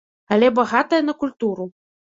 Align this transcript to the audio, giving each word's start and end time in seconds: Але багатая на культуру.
Але 0.35 0.47
багатая 0.61 1.01
на 1.11 1.17
культуру. 1.23 1.73